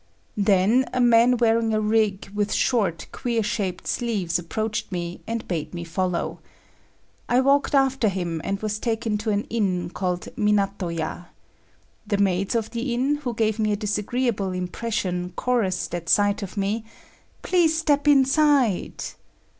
Then 0.37 0.89
a 0.93 0.99
man 0.99 1.37
wearing 1.37 1.75
a 1.75 1.79
rig 1.79 2.29
with 2.33 2.51
short, 2.51 3.05
queer 3.11 3.43
shaped 3.43 3.85
sleeves 3.85 4.39
approached 4.39 4.91
me 4.91 5.21
and 5.27 5.47
bade 5.47 5.75
me 5.75 5.83
follow. 5.83 6.39
I 7.29 7.39
walked 7.39 7.75
after 7.75 8.09
him 8.09 8.41
and 8.43 8.59
was 8.63 8.79
taken 8.79 9.19
to 9.19 9.29
an 9.29 9.43
inn 9.51 9.91
called 9.91 10.27
Minato 10.35 10.89
ya. 10.89 11.25
The 12.07 12.17
maids 12.17 12.55
of 12.55 12.71
the 12.71 12.95
inn, 12.95 13.17
who 13.17 13.35
gave 13.35 13.59
me 13.59 13.73
a 13.73 13.83
disagreeable 13.85 14.53
impression, 14.53 15.33
chorused 15.35 15.93
at 15.93 16.09
sight 16.09 16.41
of 16.41 16.57
me; 16.57 16.83
"Please 17.43 17.77
step 17.77 18.07
inside." 18.07 19.03